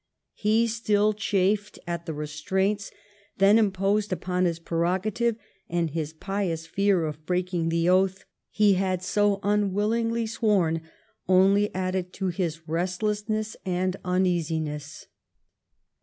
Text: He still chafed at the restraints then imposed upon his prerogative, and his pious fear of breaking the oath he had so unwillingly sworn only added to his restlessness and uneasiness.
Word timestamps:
He 0.33 0.65
still 0.65 1.13
chafed 1.13 1.77
at 1.85 2.07
the 2.07 2.13
restraints 2.15 2.89
then 3.37 3.59
imposed 3.59 4.11
upon 4.11 4.45
his 4.45 4.57
prerogative, 4.57 5.35
and 5.69 5.91
his 5.91 6.11
pious 6.11 6.65
fear 6.65 7.05
of 7.05 7.23
breaking 7.27 7.69
the 7.69 7.87
oath 7.87 8.25
he 8.49 8.73
had 8.73 9.03
so 9.03 9.39
unwillingly 9.43 10.25
sworn 10.25 10.81
only 11.29 11.71
added 11.75 12.13
to 12.13 12.29
his 12.29 12.67
restlessness 12.67 13.55
and 13.63 13.95
uneasiness. 14.03 15.05